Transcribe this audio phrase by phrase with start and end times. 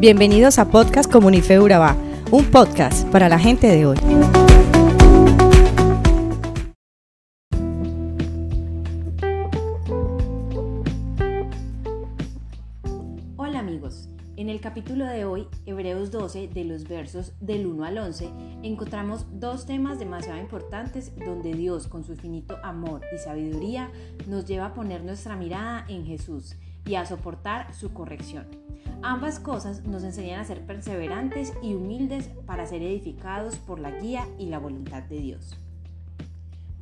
[0.00, 1.94] Bienvenidos a Podcast Comunife Urabá,
[2.30, 3.98] un podcast para la gente de hoy.
[13.36, 14.08] Hola amigos,
[14.38, 18.30] en el capítulo de hoy, Hebreos 12, de los versos del 1 al 11,
[18.62, 23.90] encontramos dos temas demasiado importantes donde Dios, con su infinito amor y sabiduría,
[24.26, 28.46] nos lleva a poner nuestra mirada en Jesús y a soportar su corrección.
[29.02, 34.26] Ambas cosas nos enseñan a ser perseverantes y humildes para ser edificados por la guía
[34.38, 35.56] y la voluntad de Dios.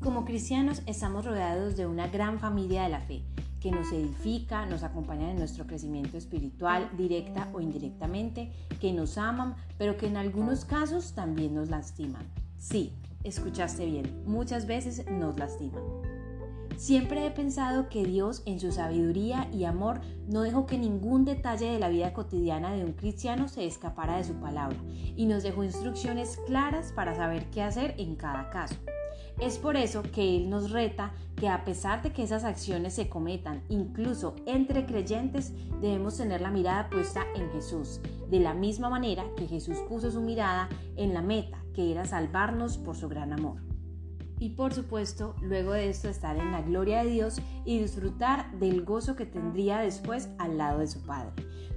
[0.01, 3.23] Como cristianos estamos rodeados de una gran familia de la fe
[3.61, 9.57] que nos edifica, nos acompaña en nuestro crecimiento espiritual directa o indirectamente, que nos aman,
[9.79, 12.27] pero que en algunos casos también nos lastiman.
[12.59, 12.93] Sí,
[13.25, 15.83] escuchaste bien, muchas veces nos lastiman.
[16.79, 21.73] Siempre he pensado que Dios en su sabiduría y amor no dejó que ningún detalle
[21.73, 24.77] de la vida cotidiana de un cristiano se escapara de su palabra
[25.17, 28.77] y nos dejó instrucciones claras para saber qué hacer en cada caso.
[29.41, 33.09] Es por eso que Él nos reta que a pesar de que esas acciones se
[33.09, 39.25] cometan incluso entre creyentes, debemos tener la mirada puesta en Jesús, de la misma manera
[39.37, 43.68] que Jesús puso su mirada en la meta, que era salvarnos por su gran amor
[44.41, 48.85] y por supuesto luego de esto estar en la gloria de Dios y disfrutar del
[48.85, 51.33] gozo que tendría después al lado de su Padre.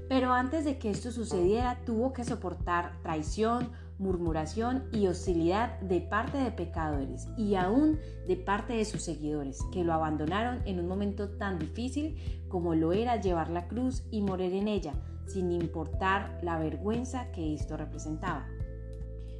[0.07, 6.37] Pero antes de que esto sucediera tuvo que soportar traición, murmuración y hostilidad de parte
[6.37, 11.29] de pecadores y aún de parte de sus seguidores, que lo abandonaron en un momento
[11.29, 12.17] tan difícil
[12.49, 14.93] como lo era llevar la cruz y morir en ella,
[15.27, 18.47] sin importar la vergüenza que esto representaba.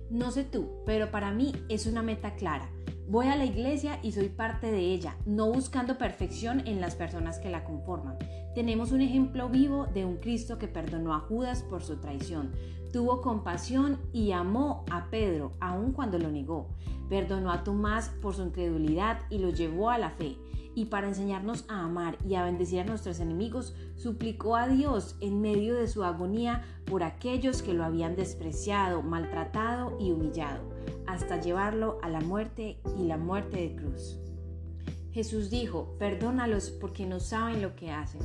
[0.10, 2.70] No sé tú, pero para mí es una meta clara
[3.12, 7.40] Voy a la iglesia y soy parte de ella, no buscando perfección en las personas
[7.40, 8.18] que la conforman.
[8.56, 12.54] Tenemos un ejemplo vivo de un Cristo que perdonó a Judas por su traición,
[12.94, 16.70] tuvo compasión y amó a Pedro aun cuando lo negó,
[17.10, 20.38] perdonó a Tomás por su incredulidad y lo llevó a la fe.
[20.74, 25.42] Y para enseñarnos a amar y a bendecir a nuestros enemigos, suplicó a Dios en
[25.42, 30.62] medio de su agonía por aquellos que lo habían despreciado, maltratado y humillado,
[31.08, 34.18] hasta llevarlo a la muerte y la muerte de cruz.
[35.12, 38.22] Jesús dijo, perdónalos porque no saben lo que hacen.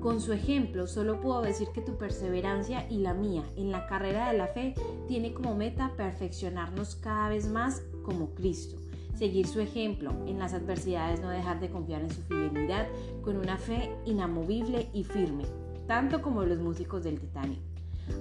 [0.00, 4.32] Con su ejemplo, solo puedo decir que tu perseverancia y la mía en la carrera
[4.32, 4.74] de la fe
[5.06, 8.76] tiene como meta perfeccionarnos cada vez más como Cristo
[9.16, 12.86] seguir su ejemplo, en las adversidades no dejar de confiar en su fidelidad
[13.22, 15.44] con una fe inamovible y firme,
[15.86, 17.60] tanto como los músicos del Titanic.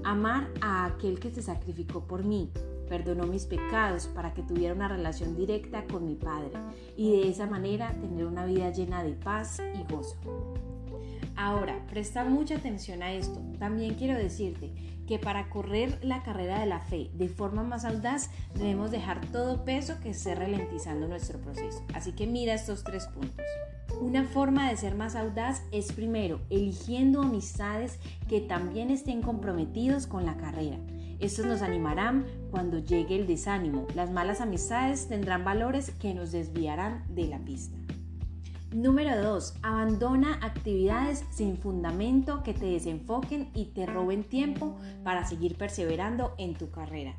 [0.03, 2.51] Amar a aquel que se sacrificó por mí,
[2.83, 6.51] perdonó mis pecados para que tuviera una relación directa con mi Padre
[6.95, 10.17] y de esa manera tener una vida llena de paz y gozo.
[11.35, 13.41] Ahora, presta mucha atención a esto.
[13.57, 14.71] También quiero decirte
[15.07, 19.65] que para correr la carrera de la fe de forma más audaz debemos dejar todo
[19.65, 21.83] peso que esté ralentizando nuestro proceso.
[21.93, 23.45] Así que mira estos tres puntos.
[23.99, 30.25] Una forma de ser más audaz es primero eligiendo amistades que también estén comprometidos con
[30.25, 30.77] la carrera.
[31.23, 33.87] Estos nos animarán cuando llegue el desánimo.
[33.95, 37.77] Las malas amistades tendrán valores que nos desviarán de la pista.
[38.73, 39.59] Número 2.
[39.61, 44.75] Abandona actividades sin fundamento que te desenfoquen y te roben tiempo
[45.05, 47.15] para seguir perseverando en tu carrera.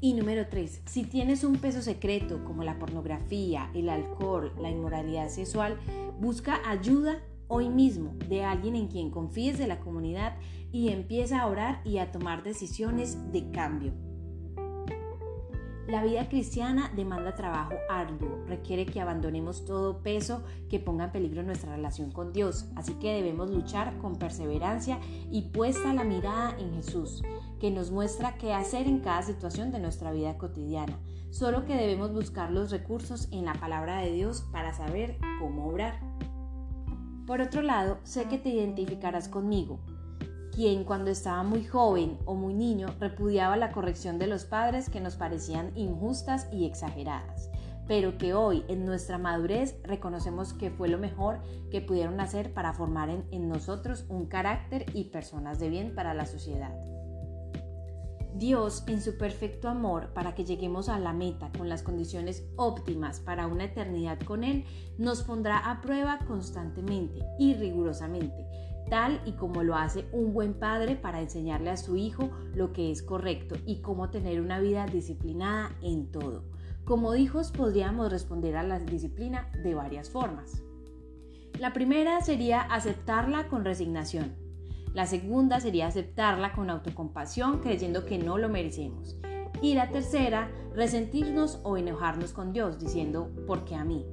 [0.00, 0.80] Y número 3.
[0.86, 5.76] Si tienes un peso secreto como la pornografía, el alcohol, la inmoralidad sexual,
[6.20, 10.36] busca ayuda hoy mismo de alguien en quien confíes de la comunidad
[10.70, 13.92] y empieza a orar y a tomar decisiones de cambio.
[15.88, 21.42] La vida cristiana demanda trabajo arduo, requiere que abandonemos todo peso que ponga en peligro
[21.42, 24.98] nuestra relación con Dios, así que debemos luchar con perseverancia
[25.30, 27.22] y puesta la mirada en Jesús,
[27.58, 30.98] que nos muestra qué hacer en cada situación de nuestra vida cotidiana,
[31.30, 35.98] solo que debemos buscar los recursos en la palabra de Dios para saber cómo obrar.
[37.28, 39.80] Por otro lado, sé que te identificarás conmigo,
[40.50, 45.02] quien cuando estaba muy joven o muy niño repudiaba la corrección de los padres que
[45.02, 47.50] nos parecían injustas y exageradas,
[47.86, 51.40] pero que hoy en nuestra madurez reconocemos que fue lo mejor
[51.70, 56.14] que pudieron hacer para formar en, en nosotros un carácter y personas de bien para
[56.14, 56.74] la sociedad.
[58.34, 63.20] Dios, en su perfecto amor, para que lleguemos a la meta con las condiciones óptimas
[63.20, 64.64] para una eternidad con Él,
[64.98, 68.46] nos pondrá a prueba constantemente y rigurosamente
[68.88, 72.90] tal y como lo hace un buen padre para enseñarle a su hijo lo que
[72.90, 76.44] es correcto y cómo tener una vida disciplinada en todo.
[76.84, 80.62] Como hijos podríamos responder a la disciplina de varias formas.
[81.58, 84.47] La primera sería aceptarla con resignación.
[84.94, 89.16] La segunda sería aceptarla con autocompasión creyendo que no lo merecemos.
[89.60, 94.06] Y la tercera, resentirnos o enojarnos con Dios diciendo, ¿por qué a mí?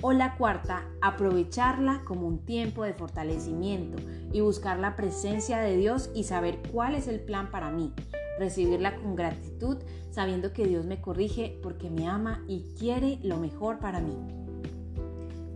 [0.00, 3.96] O la cuarta, aprovecharla como un tiempo de fortalecimiento
[4.32, 7.92] y buscar la presencia de Dios y saber cuál es el plan para mí.
[8.38, 9.78] Recibirla con gratitud
[10.10, 14.16] sabiendo que Dios me corrige porque me ama y quiere lo mejor para mí.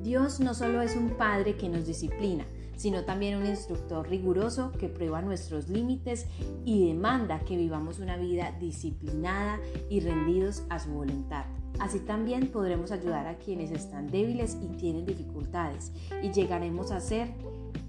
[0.02, 2.44] Dios no solo es un Padre que nos disciplina,
[2.82, 6.26] sino también un instructor riguroso que prueba nuestros límites
[6.64, 11.44] y demanda que vivamos una vida disciplinada y rendidos a su voluntad.
[11.78, 15.92] Así también podremos ayudar a quienes están débiles y tienen dificultades
[16.24, 17.28] y llegaremos a ser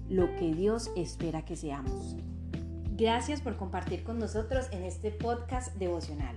[0.08, 2.14] lo que Dios espera que seamos.
[2.92, 6.36] Gracias por compartir con nosotros en este podcast devocional.